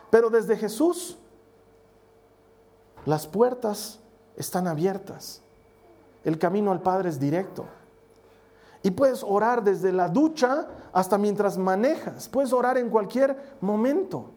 [0.10, 1.18] Pero desde Jesús
[3.04, 4.00] las puertas
[4.38, 5.42] están abiertas.
[6.24, 7.66] El camino al Padre es directo.
[8.82, 12.30] Y puedes orar desde la ducha hasta mientras manejas.
[12.30, 14.32] Puedes orar en cualquier momento.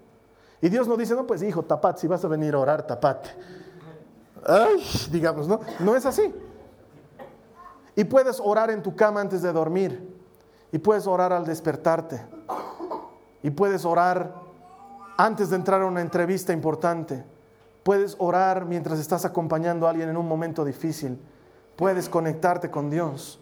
[0.61, 3.31] Y Dios no dice, no, pues hijo, tapate, si vas a venir a orar, tapate.
[4.47, 5.61] Ay, digamos, ¿no?
[5.81, 6.35] No es así.
[7.95, 10.13] Y puedes orar en tu cama antes de dormir.
[10.73, 12.25] Y puedes orar al despertarte.
[13.43, 14.35] Y puedes orar
[15.17, 17.25] antes de entrar a una entrevista importante.
[17.83, 21.21] Puedes orar mientras estás acompañando a alguien en un momento difícil.
[21.77, 23.42] Puedes conectarte con Dios.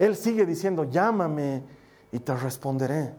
[0.00, 1.62] Él sigue diciendo, llámame
[2.10, 3.14] y te responderé.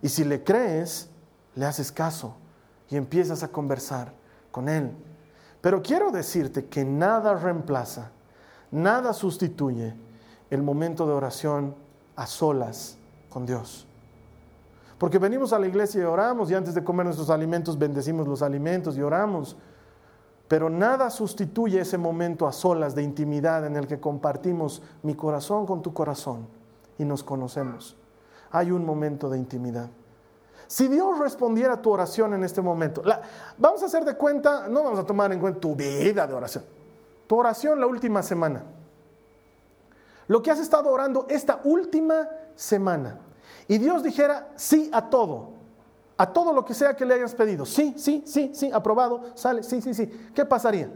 [0.00, 1.10] Y si le crees,
[1.56, 2.36] le haces caso
[2.88, 4.12] y empiezas a conversar
[4.52, 4.92] con Él.
[5.60, 8.12] Pero quiero decirte que nada reemplaza,
[8.70, 9.96] nada sustituye
[10.48, 11.74] el momento de oración
[12.14, 13.88] a solas con Dios.
[14.98, 18.42] Porque venimos a la iglesia y oramos y antes de comer nuestros alimentos bendecimos los
[18.42, 19.56] alimentos y oramos.
[20.48, 25.66] Pero nada sustituye ese momento a solas de intimidad en el que compartimos mi corazón
[25.66, 26.46] con tu corazón
[26.98, 27.96] y nos conocemos.
[28.52, 29.88] Hay un momento de intimidad.
[30.68, 33.02] Si Dios respondiera a tu oración en este momento,
[33.58, 36.64] vamos a hacer de cuenta, no vamos a tomar en cuenta tu vida de oración,
[37.26, 38.64] tu oración la última semana.
[40.28, 43.20] Lo que has estado orando esta última semana.
[43.68, 45.50] Y Dios dijera sí a todo,
[46.18, 47.66] a todo lo que sea que le hayas pedido.
[47.66, 50.06] Sí, sí, sí, sí, aprobado, sale, sí, sí, sí.
[50.34, 50.90] ¿Qué pasaría?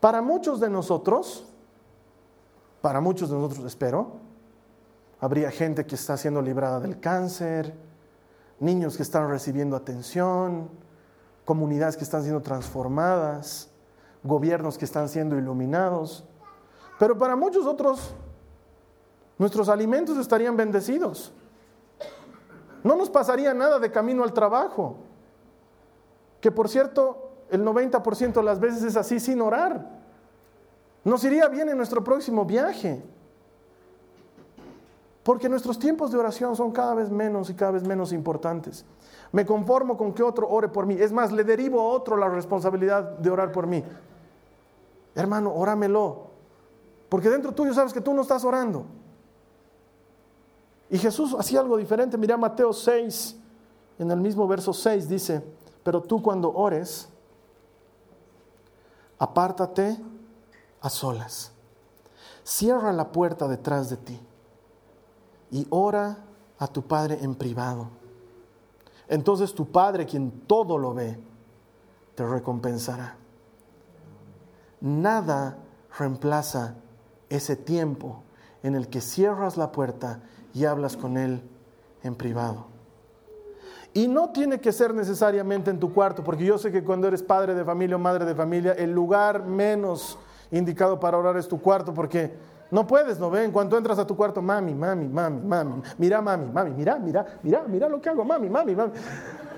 [0.00, 1.46] Para muchos de nosotros,
[2.80, 4.12] para muchos de nosotros espero,
[5.20, 7.74] habría gente que está siendo librada del cáncer,
[8.58, 10.68] niños que están recibiendo atención,
[11.44, 13.70] comunidades que están siendo transformadas,
[14.22, 16.24] gobiernos que están siendo iluminados.
[16.98, 18.14] Pero para muchos otros,
[19.38, 21.32] nuestros alimentos estarían bendecidos.
[22.82, 24.96] No nos pasaría nada de camino al trabajo.
[26.40, 29.86] Que por cierto, el 90% de las veces es así sin orar.
[31.04, 33.02] Nos iría bien en nuestro próximo viaje.
[35.22, 38.84] Porque nuestros tiempos de oración son cada vez menos y cada vez menos importantes.
[39.32, 40.96] Me conformo con que otro ore por mí.
[40.98, 43.84] Es más, le derivo a otro la responsabilidad de orar por mí.
[45.14, 46.30] Hermano, orámelo.
[47.08, 48.86] Porque dentro tuyo sabes que tú no estás orando.
[50.90, 52.18] Y Jesús hacía algo diferente.
[52.18, 53.36] Mira Mateo 6,
[53.98, 55.42] en el mismo verso 6 dice,
[55.82, 57.08] pero tú cuando ores,
[59.18, 59.96] apártate
[60.80, 61.52] a solas.
[62.42, 64.20] Cierra la puerta detrás de ti
[65.50, 66.18] y ora
[66.58, 67.88] a tu Padre en privado.
[69.08, 71.18] Entonces tu Padre, quien todo lo ve,
[72.14, 73.16] te recompensará.
[74.80, 75.58] Nada
[75.98, 76.74] reemplaza
[77.28, 78.22] ese tiempo
[78.62, 80.22] en el que cierras la puerta
[80.54, 81.42] y hablas con Él
[82.02, 82.66] en privado.
[83.92, 87.22] Y no tiene que ser necesariamente en tu cuarto, porque yo sé que cuando eres
[87.22, 90.18] padre de familia o madre de familia, el lugar menos
[90.52, 92.32] indicado para orar es tu cuarto, porque
[92.70, 93.50] no puedes, ¿no ven?
[93.50, 97.64] Cuando entras a tu cuarto, mami, mami, mami, mami, mira, mami, mami, mira, mira, mira,
[97.66, 98.92] mira lo que hago, mami, mami, mami.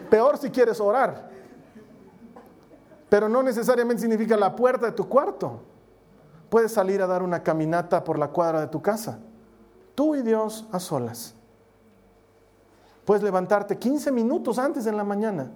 [0.08, 1.30] Peor si quieres orar.
[3.10, 5.60] Pero no necesariamente significa la puerta de tu cuarto.
[6.48, 9.18] Puedes salir a dar una caminata por la cuadra de tu casa
[9.94, 11.34] tú y Dios a solas.
[13.04, 15.50] Puedes levantarte 15 minutos antes en la mañana.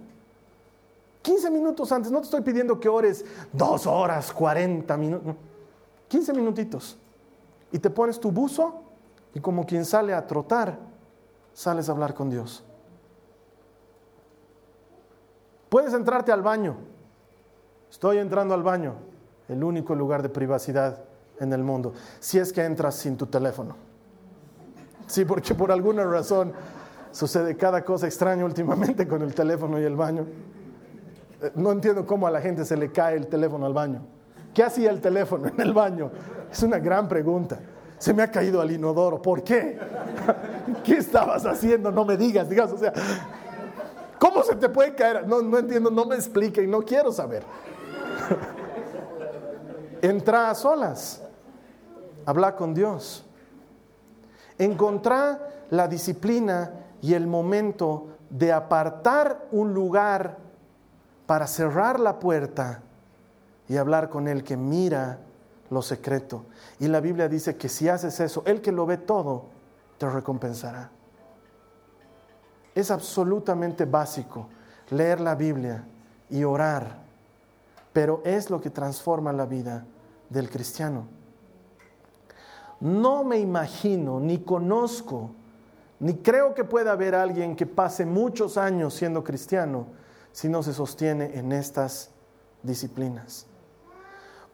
[1.21, 5.35] 15 minutos antes, no te estoy pidiendo que ores dos horas, 40 minutos.
[6.07, 6.97] 15 minutitos.
[7.71, 8.81] Y te pones tu buzo
[9.33, 10.77] y como quien sale a trotar,
[11.53, 12.63] sales a hablar con Dios.
[15.69, 16.77] Puedes entrarte al baño.
[17.89, 18.95] Estoy entrando al baño,
[19.47, 21.03] el único lugar de privacidad
[21.39, 23.86] en el mundo, si es que entras sin tu teléfono.
[25.07, 26.53] Sí, porque por alguna razón
[27.11, 30.27] sucede cada cosa extraña últimamente con el teléfono y el baño.
[31.41, 34.01] Eh, no entiendo cómo a la gente se le cae el teléfono al baño.
[34.53, 36.11] ¿Qué hacía el teléfono en el baño?
[36.51, 37.59] Es una gran pregunta.
[37.97, 39.21] Se me ha caído al inodoro.
[39.21, 39.79] ¿Por qué?
[40.83, 41.91] ¿Qué estabas haciendo?
[41.91, 42.91] No me digas, digas, o sea,
[44.19, 45.27] ¿cómo se te puede caer?
[45.27, 47.43] No, no entiendo, no me explique y no quiero saber.
[50.01, 51.23] Entra a solas.
[52.25, 53.26] Habla con Dios.
[54.57, 60.37] Encontrar la disciplina y el momento de apartar un lugar
[61.25, 62.81] para cerrar la puerta
[63.67, 65.19] y hablar con el que mira
[65.69, 66.45] lo secreto.
[66.79, 69.45] Y la Biblia dice que si haces eso, el que lo ve todo,
[69.97, 70.89] te recompensará.
[72.73, 74.47] Es absolutamente básico
[74.89, 75.83] leer la Biblia
[76.29, 76.99] y orar,
[77.91, 79.85] pero es lo que transforma la vida
[80.29, 81.16] del cristiano.
[82.79, 85.31] No me imagino, ni conozco,
[85.99, 89.87] ni creo que pueda haber alguien que pase muchos años siendo cristiano
[90.31, 92.11] si no se sostiene en estas
[92.61, 93.47] disciplinas.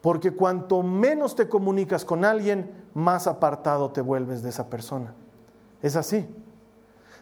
[0.00, 5.14] Porque cuanto menos te comunicas con alguien, más apartado te vuelves de esa persona.
[5.82, 6.26] Es así.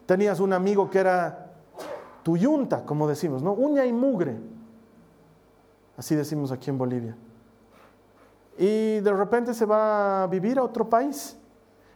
[0.06, 1.52] Tenías un amigo que era
[2.22, 3.52] tu yunta, como decimos, ¿no?
[3.52, 4.36] Uña y mugre.
[5.96, 7.16] Así decimos aquí en Bolivia.
[8.62, 11.36] Y de repente se va a vivir a otro país.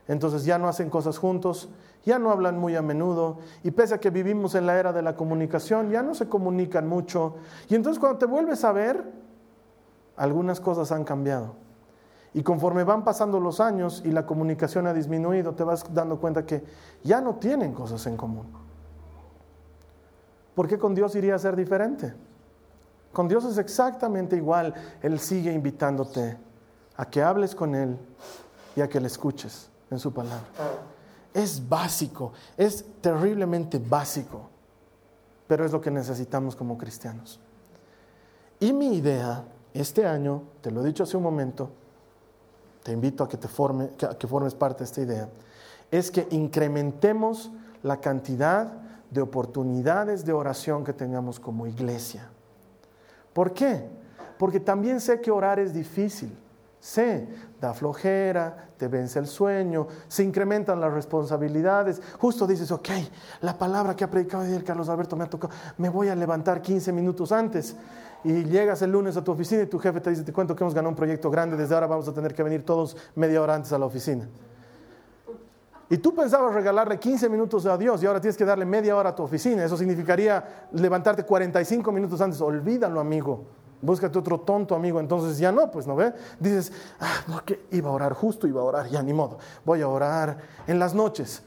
[0.08, 1.68] Entonces ya no hacen cosas juntos,
[2.04, 3.38] ya no hablan muy a menudo.
[3.62, 6.88] Y pese a que vivimos en la era de la comunicación, ya no se comunican
[6.88, 7.36] mucho.
[7.68, 9.00] Y entonces cuando te vuelves a ver,
[10.16, 11.54] algunas cosas han cambiado.
[12.34, 16.44] Y conforme van pasando los años y la comunicación ha disminuido, te vas dando cuenta
[16.44, 16.64] que
[17.04, 18.46] ya no tienen cosas en común.
[20.56, 22.12] ¿Por qué con Dios iría a ser diferente?
[23.12, 24.74] Con Dios es exactamente igual.
[25.00, 26.44] Él sigue invitándote
[26.96, 27.98] a que hables con Él
[28.74, 30.46] y a que le escuches en su palabra.
[31.32, 34.48] Es básico, es terriblemente básico,
[35.46, 37.38] pero es lo que necesitamos como cristianos.
[38.58, 41.70] Y mi idea este año, te lo he dicho hace un momento,
[42.82, 45.28] te invito a que, te forme, que formes parte de esta idea,
[45.90, 47.50] es que incrementemos
[47.82, 48.72] la cantidad
[49.10, 52.28] de oportunidades de oración que tengamos como iglesia.
[53.32, 53.86] ¿Por qué?
[54.38, 56.36] Porque también sé que orar es difícil.
[56.80, 57.26] Sé,
[57.60, 62.00] da flojera, te vence el sueño, se incrementan las responsabilidades.
[62.18, 62.88] Justo dices, ok,
[63.40, 66.62] la palabra que ha predicado ayer Carlos Alberto me ha tocado, me voy a levantar
[66.62, 67.76] 15 minutos antes
[68.24, 70.62] y llegas el lunes a tu oficina y tu jefe te dice, te cuento que
[70.62, 73.54] hemos ganado un proyecto grande, desde ahora vamos a tener que venir todos media hora
[73.54, 74.28] antes a la oficina.
[75.88, 79.10] Y tú pensabas regalarle 15 minutos a Dios y ahora tienes que darle media hora
[79.10, 79.64] a tu oficina.
[79.64, 82.40] Eso significaría levantarte 45 minutos antes.
[82.40, 83.44] Olvídalo, amigo.
[83.86, 84.98] Búscate otro tonto amigo.
[84.98, 86.12] Entonces ya no, pues no ve.
[86.40, 89.38] Dices, ah, no, iba a orar justo, iba a orar, ya ni modo.
[89.64, 91.42] Voy a orar en las noches.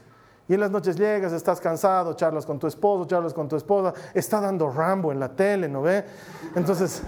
[0.48, 3.94] Y en las noches llegas, estás cansado, charlas con tu esposo, charlas con tu esposa,
[4.12, 6.04] está dando Rambo en la tele, ¿no ve?
[6.56, 7.02] Entonces,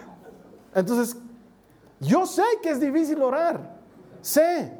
[0.74, 1.16] entonces,
[1.98, 3.78] yo sé que es difícil orar,
[4.20, 4.70] sé.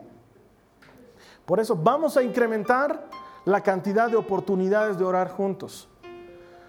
[1.47, 3.09] Por eso vamos a incrementar
[3.47, 5.89] la cantidad de oportunidades de orar juntos,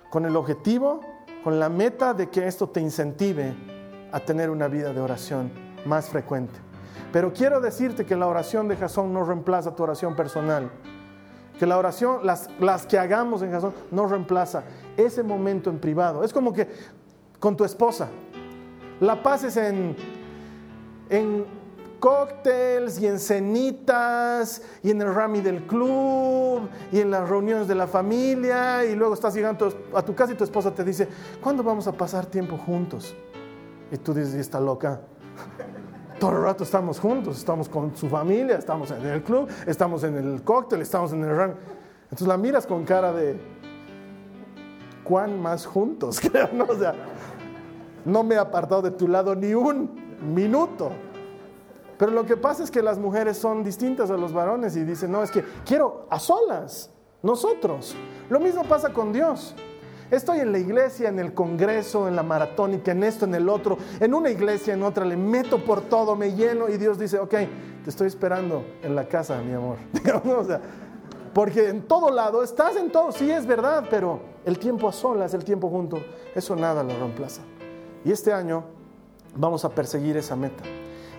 [0.09, 1.01] con el objetivo,
[1.43, 3.55] con la meta de que esto te incentive
[4.11, 5.51] a tener una vida de oración
[5.85, 6.59] más frecuente.
[7.11, 10.69] Pero quiero decirte que la oración de Jasón no reemplaza tu oración personal.
[11.57, 14.63] Que la oración, las, las que hagamos en Jasón, no reemplaza
[14.95, 16.23] ese momento en privado.
[16.23, 16.67] Es como que
[17.39, 18.09] con tu esposa,
[18.99, 19.95] la pases en,
[21.09, 21.45] en
[21.99, 27.75] cócteles y en cenitas y en el rami del club y en las reuniones de
[27.75, 31.07] la familia y luego estás llegando a tu casa y tu esposa te dice,
[31.41, 33.15] ¿cuándo vamos a pasar tiempo juntos?
[33.91, 35.01] Y tú dices, está loca?
[36.19, 40.17] Todo el rato estamos juntos, estamos con su familia, estamos en el club, estamos en
[40.17, 41.55] el cóctel, estamos en el run.
[42.03, 43.39] Entonces la miras con cara de,
[45.03, 46.19] ¿cuán más juntos?
[46.53, 46.65] ¿no?
[46.69, 46.93] O sea,
[48.05, 50.91] no me he apartado de tu lado ni un minuto.
[51.99, 55.11] Pero lo que pasa es que las mujeres son distintas a los varones y dicen,
[55.11, 56.89] no, es que quiero a solas,
[57.21, 57.93] nosotros.
[58.29, 59.53] Lo mismo pasa con Dios.
[60.09, 63.77] Estoy en la iglesia, en el congreso, en la maratónica, en esto, en el otro,
[63.99, 67.31] en una iglesia, en otra, le meto por todo, me lleno y Dios dice, ok,
[67.83, 69.75] te estoy esperando en la casa, mi amor.
[71.33, 75.33] porque en todo lado, estás en todo, sí es verdad, pero el tiempo a solas,
[75.33, 76.01] el tiempo junto,
[76.33, 77.41] eso nada lo reemplaza.
[78.05, 78.63] Y este año
[79.35, 80.63] vamos a perseguir esa meta.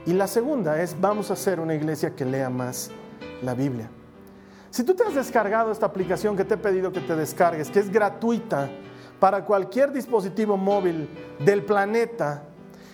[0.06, 2.90] Y la segunda es, vamos a hacer una iglesia que lea más
[3.42, 3.90] la Biblia.
[4.70, 7.80] Si tú te has descargado esta aplicación que te he pedido que te descargues, que
[7.80, 8.70] es gratuita
[9.18, 11.08] para cualquier dispositivo móvil
[11.44, 12.44] del planeta,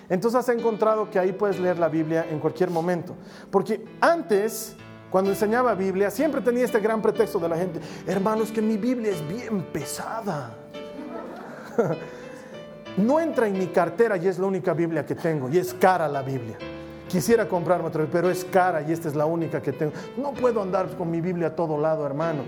[0.09, 3.14] entonces has encontrado que ahí puedes leer la Biblia en cualquier momento.
[3.51, 4.74] Porque antes,
[5.11, 9.12] cuando enseñaba Biblia, siempre tenía este gran pretexto de la gente, hermanos, que mi Biblia
[9.12, 10.57] es bien pesada.
[12.97, 16.09] no entra en mi cartera y es la única Biblia que tengo y es cara
[16.09, 16.57] la Biblia.
[17.09, 19.93] Quisiera comprarme otra, pero es cara y esta es la única que tengo.
[20.17, 22.43] No puedo andar con mi Biblia a todo lado, hermano.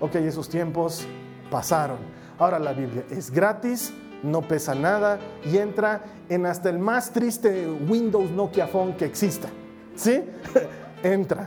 [0.00, 1.06] Ok, esos tiempos
[1.50, 1.98] pasaron.
[2.38, 3.92] Ahora la Biblia es gratis,
[4.24, 9.48] no pesa nada y entra en hasta el más triste Windows Nokia Phone que exista.
[9.94, 10.24] ¿Sí?
[11.04, 11.46] entra.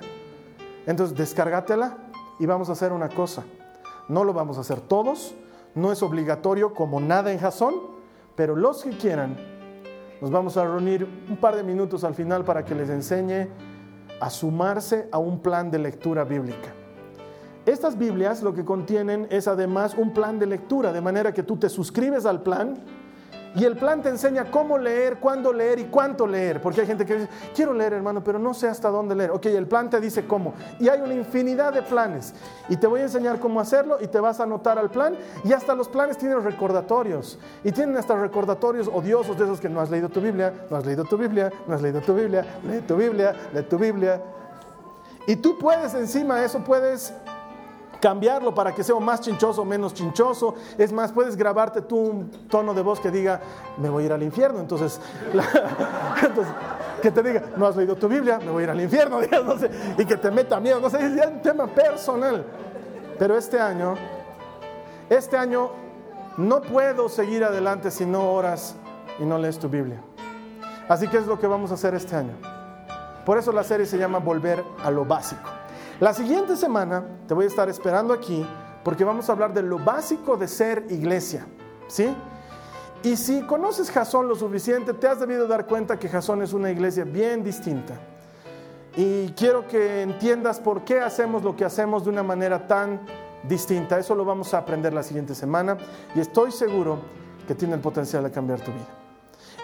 [0.86, 1.98] Entonces, descárgatela
[2.40, 3.44] y vamos a hacer una cosa.
[4.08, 5.36] No lo vamos a hacer todos,
[5.76, 7.76] no es obligatorio como nada en Jason,
[8.36, 9.36] pero los que quieran,
[10.22, 13.48] nos vamos a reunir un par de minutos al final para que les enseñe
[14.20, 16.74] a sumarse a un plan de lectura bíblica.
[17.66, 21.58] Estas Biblias lo que contienen es además un plan de lectura, de manera que tú
[21.58, 22.76] te suscribes al plan
[23.56, 26.62] y el plan te enseña cómo leer, cuándo leer y cuánto leer.
[26.62, 29.32] Porque hay gente que dice, quiero leer hermano, pero no sé hasta dónde leer.
[29.32, 30.54] Ok, el plan te dice cómo.
[30.80, 32.34] Y hay una infinidad de planes.
[32.70, 35.16] Y te voy a enseñar cómo hacerlo y te vas a anotar al plan.
[35.44, 37.40] Y hasta los planes tienen recordatorios.
[37.64, 40.86] Y tienen hasta recordatorios odiosos de esos que no has leído tu Biblia, no has
[40.86, 44.22] leído tu Biblia, no has leído tu Biblia, lee tu Biblia, lee tu Biblia.
[45.26, 47.14] Y tú puedes encima de eso, puedes
[48.00, 50.56] cambiarlo para que sea más chinchoso o menos chinchoso.
[50.78, 53.40] Es más, puedes grabarte tú un tono de voz que diga,
[53.78, 54.60] me voy a ir al infierno.
[54.60, 55.00] Entonces,
[57.02, 59.20] que te diga, no has leído tu Biblia, me voy a ir al infierno.
[59.98, 60.80] y que te meta miedo.
[60.80, 62.46] No sé, es un tema personal.
[63.18, 63.96] Pero este año,
[65.10, 65.72] este año
[66.38, 68.76] no puedo seguir adelante si no oras
[69.20, 70.02] y no lees tu Biblia.
[70.88, 72.34] Así que es lo que vamos a hacer este año.
[73.26, 75.57] Por eso la serie se llama Volver a lo básico.
[76.00, 78.46] La siguiente semana te voy a estar esperando aquí
[78.84, 81.48] porque vamos a hablar de lo básico de ser iglesia,
[81.88, 82.16] ¿sí?
[83.02, 86.70] Y si conoces Jasón lo suficiente, te has debido dar cuenta que Jasón es una
[86.70, 87.96] iglesia bien distinta.
[88.96, 93.02] Y quiero que entiendas por qué hacemos lo que hacemos de una manera tan
[93.48, 93.98] distinta.
[93.98, 95.78] Eso lo vamos a aprender la siguiente semana
[96.14, 97.00] y estoy seguro
[97.48, 98.88] que tiene el potencial de cambiar tu vida.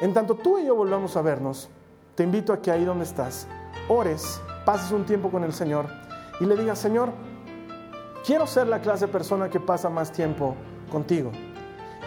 [0.01, 1.69] En tanto tú y yo volvamos a vernos,
[2.15, 3.45] te invito a que ahí donde estás,
[3.87, 5.85] ores, pases un tiempo con el Señor
[6.39, 7.11] y le diga, Señor,
[8.25, 10.55] quiero ser la clase de persona que pasa más tiempo
[10.91, 11.31] contigo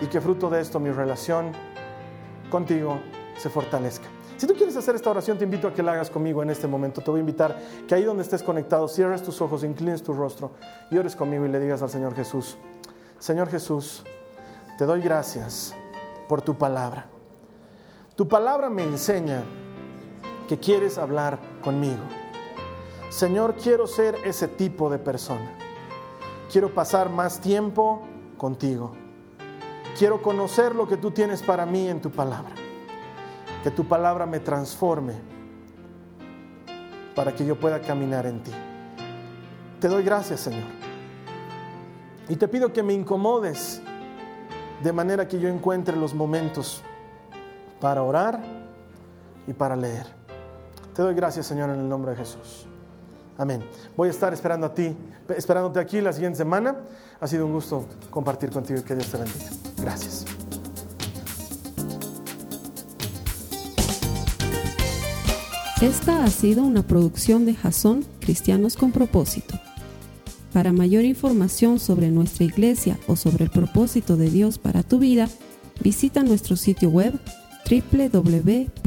[0.01, 1.53] y que fruto de esto mi relación
[2.51, 2.99] contigo
[3.37, 4.07] se fortalezca.
[4.37, 6.66] Si tú quieres hacer esta oración, te invito a que la hagas conmigo en este
[6.66, 7.01] momento.
[7.01, 7.59] Te voy a invitar
[7.89, 10.53] que ahí donde estés conectado, cierres tus ojos, inclines tu rostro
[10.91, 12.59] y ores conmigo y le digas al Señor Jesús,
[13.18, 14.05] Señor Jesús,
[14.77, 15.74] te doy gracias
[16.29, 17.07] por tu palabra.
[18.14, 19.43] Tu palabra me enseña
[20.49, 22.03] que quieres hablar conmigo.
[23.09, 25.50] Señor, quiero ser ese tipo de persona.
[26.50, 28.02] Quiero pasar más tiempo
[28.36, 28.92] contigo.
[29.98, 32.52] Quiero conocer lo que tú tienes para mí en tu palabra.
[33.62, 35.14] Que tu palabra me transforme
[37.14, 38.52] para que yo pueda caminar en ti.
[39.80, 40.68] Te doy gracias, Señor.
[42.28, 43.80] Y te pido que me incomodes
[44.82, 46.82] de manera que yo encuentre los momentos
[47.80, 48.40] para orar
[49.46, 50.07] y para leer.
[50.94, 52.66] Te doy gracias, Señor, en el nombre de Jesús.
[53.39, 53.62] Amén.
[53.97, 54.97] Voy a estar esperando a ti,
[55.37, 56.76] esperándote aquí la siguiente semana.
[57.20, 59.47] Ha sido un gusto compartir contigo y que Dios te bendiga.
[59.78, 60.24] Gracias.
[65.82, 69.61] Esta ha sido una producción de Jason Cristianos con Propósito.
[70.55, 75.28] Para mayor información sobre nuestra iglesia o sobre el propósito de Dios para tu vida,
[75.82, 77.20] visita nuestro sitio web
[77.68, 78.87] www.jason.info.